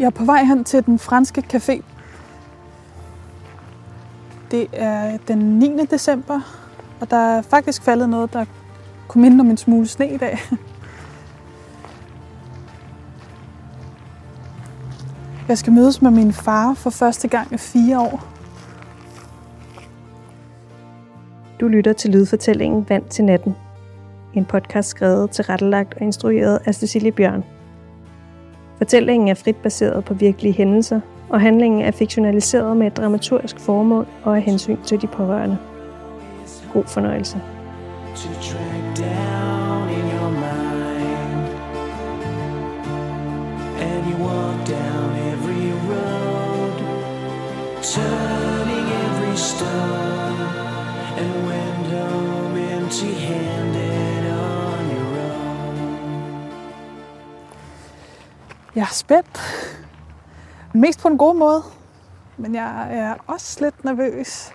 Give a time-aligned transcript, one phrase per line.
[0.00, 1.82] Jeg er på vej hen til den franske café.
[4.50, 5.86] Det er den 9.
[5.90, 6.40] december,
[7.00, 8.44] og der er faktisk faldet noget, der
[9.08, 10.38] kunne minde om en smule sne i dag.
[15.48, 18.24] Jeg skal mødes med min far for første gang i fire år.
[21.60, 23.54] Du lytter til lydfortællingen Vand til natten.
[24.34, 27.59] En podcast skrevet, tilrettelagt og instrueret af Cecilie Bjørn.
[28.80, 34.06] Fortællingen er frit baseret på virkelige hændelser, og handlingen er fiktionaliseret med et dramaturgisk formål
[34.22, 35.58] og af hensyn til de pårørende.
[36.72, 37.40] God fornøjelse.
[38.16, 41.48] to track down in your mind.
[43.86, 46.76] And you walk down every road,
[47.82, 50.38] turning every stone,
[51.20, 54.09] and went home empty-handed
[58.74, 59.40] Jeg er spændt.
[60.74, 61.62] Mest på en god måde,
[62.36, 64.52] men jeg er også lidt nervøs.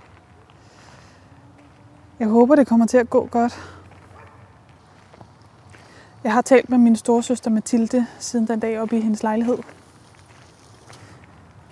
[2.19, 3.59] Jeg håber, det kommer til at gå godt.
[6.23, 9.57] Jeg har talt med min storesøster Mathilde siden den dag oppe i hendes lejlighed.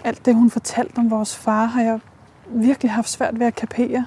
[0.03, 1.99] Alt det, hun fortalte om vores far, har jeg
[2.47, 4.05] virkelig haft svært ved at kapere.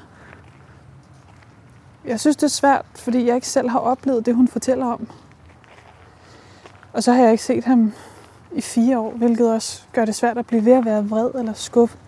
[2.05, 5.09] Jeg synes, det er svært, fordi jeg ikke selv har oplevet det, hun fortæller om.
[6.93, 7.93] Og så har jeg ikke set ham
[8.57, 11.53] i fire år, hvilket også gør det svært at blive ved at være vred eller
[11.53, 11.99] skuffet.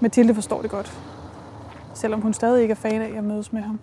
[0.00, 0.98] Mathilde forstår det godt,
[1.94, 3.80] selvom hun stadig ikke er fan af at mødes med ham.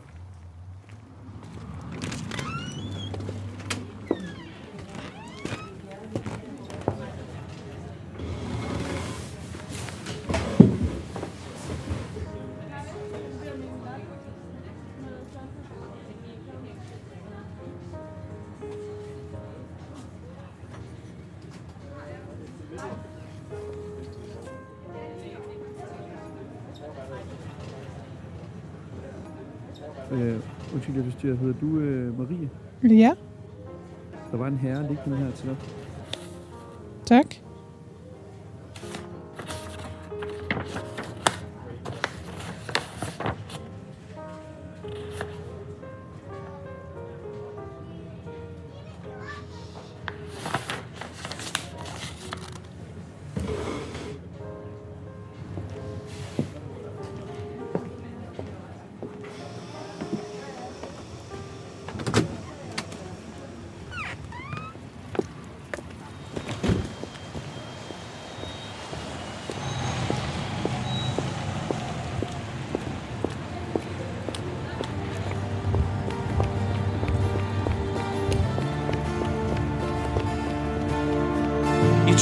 [30.12, 30.36] Øh,
[30.74, 31.36] undskyld, jeg forstyrrer.
[31.36, 32.50] Hedder du øh, Marie?
[32.84, 33.12] Ja,
[34.32, 35.56] Der var en herre liggende her til dig.
[37.06, 37.26] tak.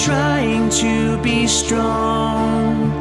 [0.03, 2.91] Trying to be strong,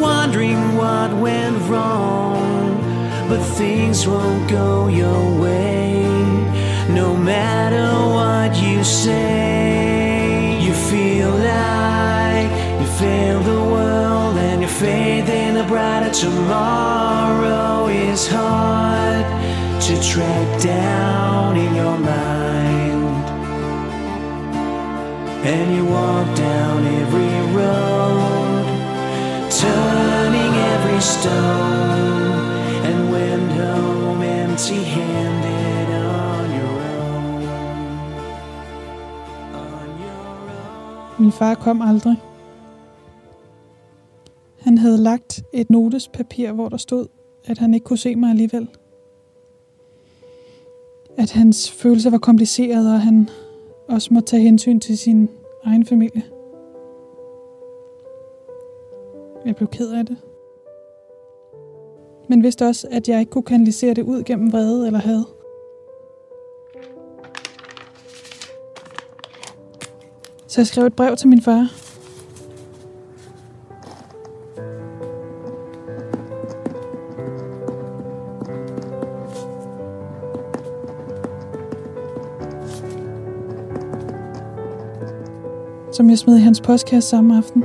[0.00, 2.76] wondering what went wrong,
[3.28, 6.04] but things won't go your way.
[6.90, 7.86] No matter
[8.16, 12.50] what you say, you feel like
[12.80, 19.24] you failed the world, and your faith in a brighter tomorrow is hard
[19.82, 22.85] to track down in your mind.
[25.44, 28.64] And you walk down every road,
[29.50, 32.46] turning every stone,
[32.88, 37.42] and went home empty handed on your own.
[39.54, 41.18] On your own.
[41.18, 42.16] Min far kom aldrig.
[44.60, 47.06] Han havde lagt et notespapir, hvor der stod,
[47.44, 48.68] at han ikke kunne se mig alligevel.
[51.18, 53.28] At hans følelser var komplicerede, og han
[53.88, 55.30] også må tage hensyn til sin
[55.64, 56.22] egen familie.
[59.46, 60.16] Jeg blev ked af det.
[62.28, 65.22] Men vidste også, at jeg ikke kunne kanalisere det ud gennem vrede eller had.
[70.46, 71.85] Så jeg skrev et brev til min far.
[85.96, 87.62] Som jeg smed i hans postkasse samme aften.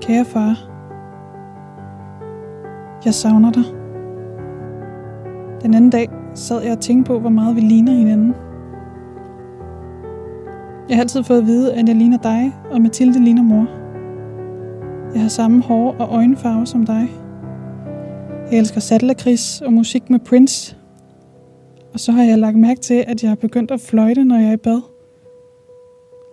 [0.00, 0.68] Kære far,
[3.04, 3.64] jeg savner dig.
[5.62, 8.34] Den anden dag sad jeg og tænkte på, hvor meget vi ligner hinanden.
[10.88, 13.66] Jeg har altid fået at vide, at jeg ligner dig, og Mathilde ligner mor.
[15.14, 17.08] Jeg har samme hår og øjenfarve som dig.
[18.50, 20.76] Jeg elsker saltlakrids og musik med Prince.
[21.92, 24.48] Og så har jeg lagt mærke til, at jeg har begyndt at fløjte, når jeg
[24.48, 24.80] er i bad.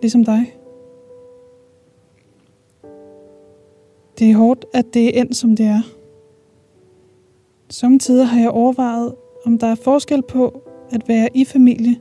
[0.02, 0.56] Ligesom dig.
[4.20, 5.82] Det er hårdt, at det er endt, som det er.
[7.70, 9.16] Samtidig har jeg overvejet,
[9.46, 11.96] om der er forskel på at være i familie,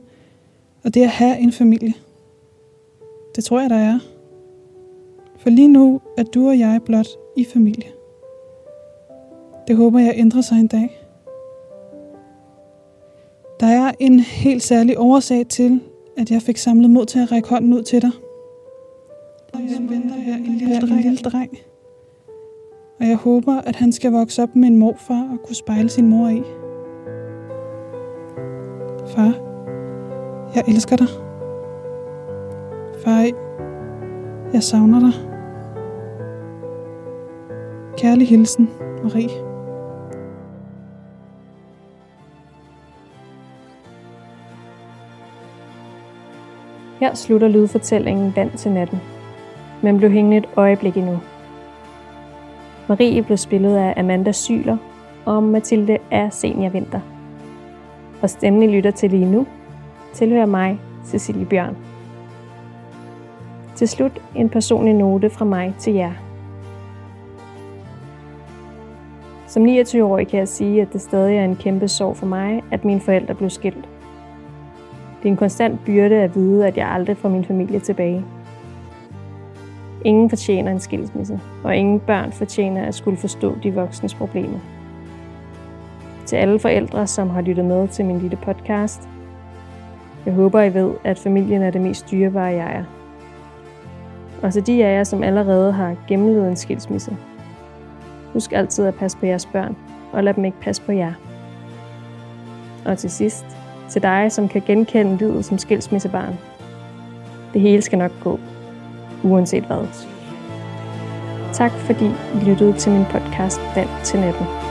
[0.83, 1.93] og det at have en familie.
[3.35, 3.99] Det tror jeg, der er.
[5.37, 7.07] For lige nu er du og jeg blot
[7.37, 7.95] i familie.
[9.67, 11.01] Det håber jeg ændrer sig en dag.
[13.59, 15.81] Der er en helt særlig årsag til,
[16.17, 18.11] at jeg fik samlet mod til at række hånden ud til dig.
[19.53, 21.57] Jeg venter her en lille, en lille dreng.
[22.99, 26.09] Og jeg håber, at han skal vokse op med en morfar og kunne spejle sin
[26.09, 26.41] mor i.
[29.07, 29.33] Far,
[30.55, 31.07] jeg elsker dig.
[33.03, 33.25] Far,
[34.53, 35.13] jeg savner dig.
[37.97, 38.69] Kærlig hilsen,
[39.03, 39.44] Marie.
[47.05, 49.01] Her slutter lydfortællingen Vand til natten,
[49.81, 51.19] men blev hængende et øjeblik endnu.
[52.87, 54.77] Marie blev spillet af Amanda Syler
[55.25, 56.99] og Mathilde er Senior Vinter.
[58.21, 59.47] Og stemmen, I lytter til lige nu,
[60.13, 61.77] tilhører mig, Cecilie Bjørn.
[63.75, 66.13] Til slut en personlig note fra mig til jer.
[69.47, 72.85] Som 29-årig kan jeg sige, at det stadig er en kæmpe sorg for mig, at
[72.85, 73.89] mine forældre blev skilt.
[75.25, 78.25] Det er en konstant byrde at vide, at jeg aldrig får min familie tilbage.
[80.03, 84.59] Ingen fortjener en skilsmisse, og ingen børn fortjener at skulle forstå de voksnes problemer.
[86.25, 89.09] Til alle forældre, som har lyttet med til min lille podcast,
[90.25, 92.83] jeg håber, I ved, at familien er det mest dyrebare, jeg er.
[94.41, 97.17] Og så de af jer, som allerede har gennemlevet en skilsmisse,
[98.33, 99.75] husk altid at passe på jeres børn,
[100.13, 101.13] og lad dem ikke passe på jer.
[102.85, 103.54] Og til sidst,
[103.89, 106.37] til dig, som kan genkende livet som skilsmissebarn.
[107.53, 108.39] Det hele skal nok gå,
[109.23, 109.87] uanset hvad.
[111.53, 114.64] Tak fordi I lyttede til min podcast Vand til natten.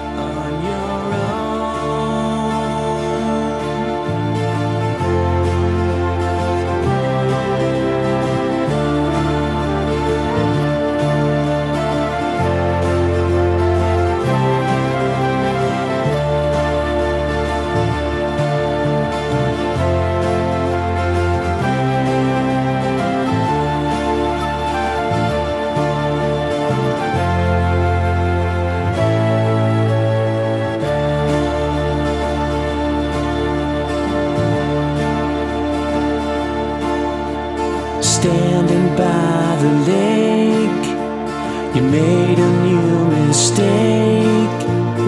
[43.44, 44.60] Mistake.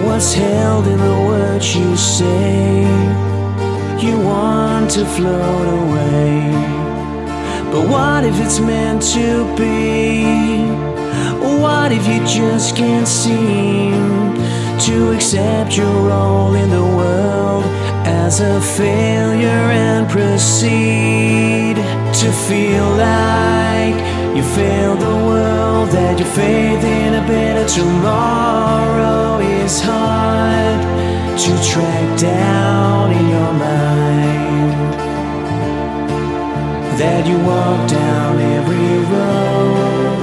[0.05, 2.81] What's held in the words you say?
[4.05, 6.51] You want to float away.
[7.71, 10.67] But what if it's meant to be?
[11.63, 14.35] What if you just can't seem
[14.85, 17.63] to accept your role in the world
[18.05, 21.75] as a failure and proceed
[22.21, 23.46] to feel like
[24.37, 30.79] you failed the world, that your faith in a better tomorrow is hard
[31.43, 34.93] to track down in your mind?
[36.99, 40.19] That you walk down every road,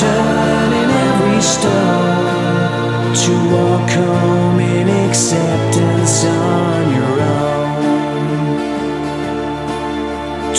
[0.00, 6.89] turning every stone to walk home in acceptance on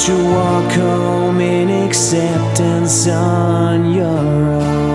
[0.05, 4.90] To walk home in acceptance on your own.